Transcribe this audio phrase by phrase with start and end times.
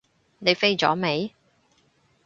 [0.39, 1.29] 你飛咗未？